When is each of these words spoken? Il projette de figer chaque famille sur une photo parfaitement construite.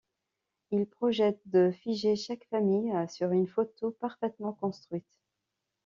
Il 0.71 0.87
projette 0.87 1.39
de 1.45 1.69
figer 1.69 2.15
chaque 2.15 2.47
famille 2.49 2.91
sur 3.07 3.29
une 3.33 3.45
photo 3.45 3.91
parfaitement 3.91 4.51
construite. 4.53 5.21